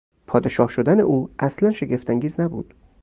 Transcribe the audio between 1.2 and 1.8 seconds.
اصلا